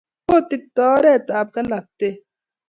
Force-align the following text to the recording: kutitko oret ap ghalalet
kutitko 0.27 0.83
oret 0.97 1.25
ap 1.39 1.47
ghalalet 1.53 1.99